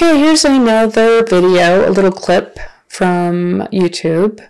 [0.00, 4.40] Okay, here's another video, a little clip from YouTube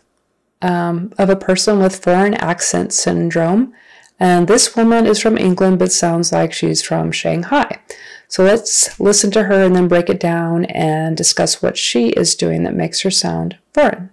[0.61, 3.73] um, of a person with foreign accent syndrome.
[4.21, 7.81] And this woman is from England but sounds like she's from Shanghai.
[8.29, 12.35] So let's listen to her and then break it down and discuss what she is
[12.35, 14.11] doing that makes her sound foreign.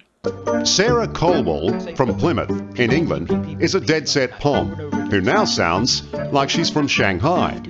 [0.63, 4.70] Sarah Colwell from Plymouth in England is a dead set Pom
[5.11, 7.61] who now sounds like she's from Shanghai.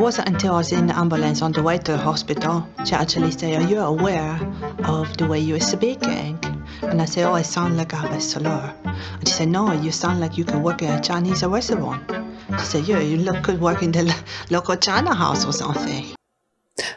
[0.00, 3.30] Wasn't until I was in the ambulance on the way to the hospital she actually
[3.32, 4.40] said, Are you aware
[4.84, 6.38] of the way you're speaking?
[6.80, 8.74] And I said, Oh, I sound like I have a slur.
[8.84, 12.10] And she said, No, you sound like you can work in a Chinese restaurant.
[12.58, 14.10] She said, Yeah, you look good working the
[14.48, 16.06] local China house or something.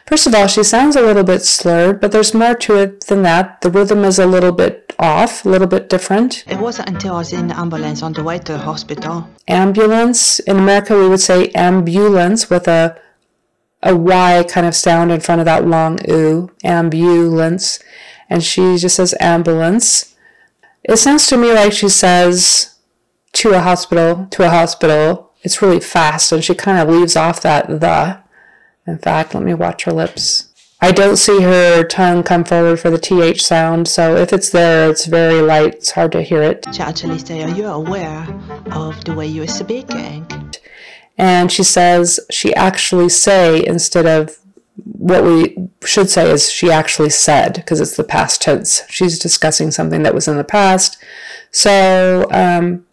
[0.06, 3.22] First of all, she sounds a little bit slurred, but there's more to it than
[3.22, 3.60] that.
[3.60, 6.44] The rhythm is a little bit off, a little bit different.
[6.46, 9.28] It wasn't until I was in the ambulance on the way to the hospital.
[9.48, 10.38] Ambulance.
[10.40, 13.00] In America, we would say ambulance with a
[13.82, 16.50] a Y kind of sound in front of that long oo.
[16.64, 17.78] Ambulance.
[18.30, 20.16] And she just says ambulance.
[20.82, 22.76] It sounds to me like she says
[23.34, 25.32] to a hospital, to a hospital.
[25.42, 28.22] It's really fast, and she kind of leaves off that the.
[28.86, 30.53] In fact, let me watch her lips.
[30.80, 34.90] I don't see her tongue come forward for the TH sound, so if it's there,
[34.90, 35.74] it's very light.
[35.74, 36.66] It's hard to hear it.
[36.72, 38.26] She actually said, Are you aware
[38.72, 40.26] of the way you're speaking?
[41.16, 44.38] And she says she actually say instead of
[44.76, 48.82] what we should say is she actually said because it's the past tense.
[48.88, 51.02] She's discussing something that was in the past.
[51.52, 52.84] So, um,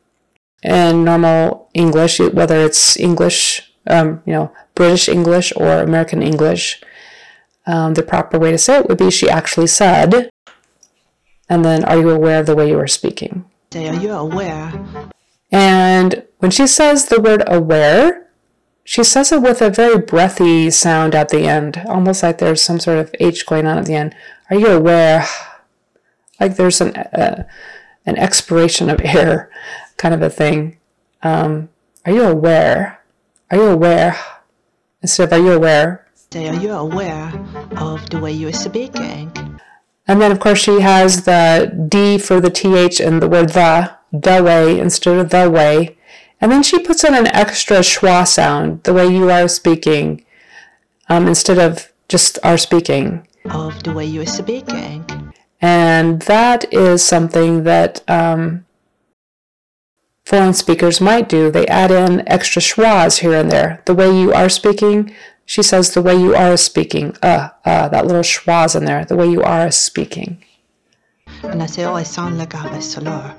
[0.62, 6.82] in normal English, whether it's English, um, you know, British English or American English,
[7.66, 10.30] um, the proper way to say it would be she actually said.
[11.50, 13.46] And then, are you aware of the way you are speaking?
[13.74, 14.72] Say, Are you aware?
[15.52, 18.30] And when she says the word aware,
[18.84, 22.80] she says it with a very breathy sound at the end, almost like there's some
[22.80, 24.16] sort of H going on at the end.
[24.50, 25.26] Are you aware?
[26.40, 27.44] Like there's an uh,
[28.04, 29.52] an expiration of air,
[29.98, 30.80] kind of a thing.
[31.22, 31.70] Um,
[32.04, 33.00] are you aware?
[33.52, 34.20] Are you aware?
[35.04, 36.08] Instead of are you aware?
[36.34, 37.28] Say, Are you aware
[37.76, 39.30] of the way you're speaking?
[40.08, 43.98] And then, of course, she has the D for the TH and the word the,
[44.14, 45.98] the way instead of the way.
[46.40, 50.24] And then she puts in an extra schwa sound, the way you are speaking,
[51.10, 53.28] um, instead of just are speaking.
[53.50, 55.06] Of the way you're speaking.
[55.60, 58.66] And that is something that um,
[60.24, 61.52] foreign speakers might do.
[61.52, 63.82] They add in extra schwas here and there.
[63.86, 65.14] The way you are speaking,
[65.52, 67.14] she says the way you are speaking.
[67.22, 69.04] Uh, uh, that little schwas in there.
[69.04, 70.42] The way you are speaking.
[71.44, 73.36] And I say, oh, I sound like slur.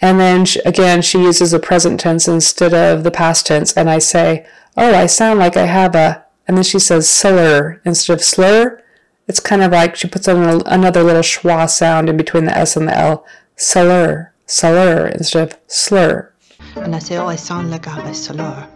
[0.00, 3.76] And then she, again, she uses the present tense instead of the past tense.
[3.76, 4.44] And I say,
[4.76, 6.24] oh, I sound like I have a.
[6.48, 8.82] And then she says slur instead of slur.
[9.28, 12.58] It's kind of like she puts on a, another little schwa sound in between the
[12.58, 13.24] S and the L.
[13.54, 16.32] Slur, slur instead of slur.
[16.74, 18.68] And I say, oh, I sound like I have a slur.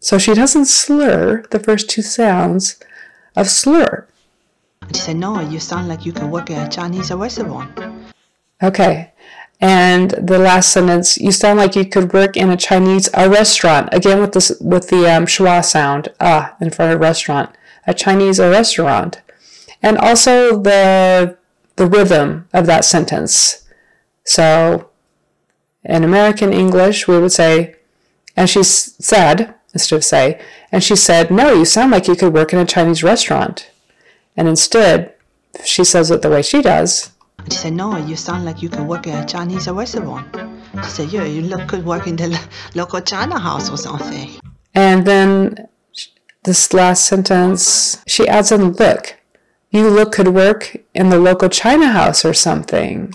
[0.00, 2.78] So she doesn't slur the first two sounds
[3.34, 4.06] of slur.
[4.94, 7.78] She said, no, you sound like you can work at a Chinese restaurant.
[8.62, 9.12] Okay.
[9.60, 13.88] And the last sentence, you sound like you could work in a Chinese a restaurant.
[13.92, 17.50] Again with this with the um, schwa sound, ah, in front of restaurant.
[17.86, 19.20] A Chinese a restaurant.
[19.82, 21.36] And also the
[21.74, 23.64] the rhythm of that sentence.
[24.24, 24.90] So
[25.84, 27.76] in American English, we would say,
[28.36, 30.40] and she said, instead of say,
[30.72, 33.70] and she said, No, you sound like you could work in a Chinese restaurant.
[34.36, 35.14] And instead,
[35.64, 37.12] she says it the way she does.
[37.50, 40.36] She said, No, you sound like you could work at a Chinese restaurant.
[40.84, 42.38] She said, Yeah, you look could work in the
[42.74, 44.30] local China house or something.
[44.74, 45.68] And then
[46.44, 49.16] this last sentence, she adds in look.
[49.70, 53.14] You look could work in the local China house or something.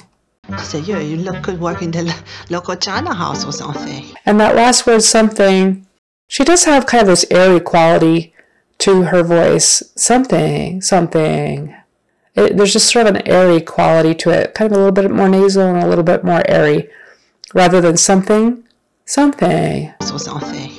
[0.60, 2.14] She said, Yeah, you look good working the
[2.50, 4.06] local China house or something.
[4.26, 5.86] And that last word, something,
[6.34, 8.34] she does have kind of this airy quality
[8.80, 9.84] to her voice.
[9.96, 11.76] Something, something.
[12.34, 15.12] It, there's just sort of an airy quality to it, kind of a little bit
[15.12, 16.90] more nasal and a little bit more airy,
[17.54, 18.64] rather than something,
[19.06, 19.94] something.
[20.02, 20.72] So something.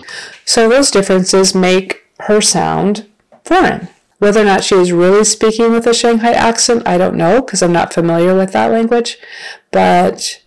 [0.45, 3.09] So those differences make her sound
[3.45, 3.87] foreign.
[4.19, 7.63] Whether or not she is really speaking with a Shanghai accent, I don't know because
[7.63, 9.19] I'm not familiar with that language.
[9.71, 10.43] But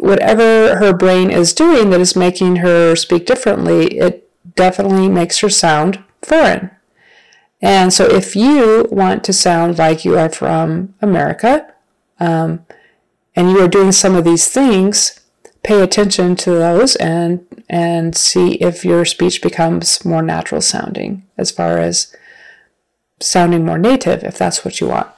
[0.00, 4.23] whatever her brain is doing that is making her speak differently, it
[4.56, 6.70] definitely makes her sound foreign.
[7.60, 11.72] And so if you want to sound like you are from America
[12.20, 12.64] um,
[13.34, 15.20] and you are doing some of these things,
[15.62, 21.50] pay attention to those and and see if your speech becomes more natural sounding as
[21.50, 22.14] far as
[23.20, 25.08] sounding more native if that's what you want.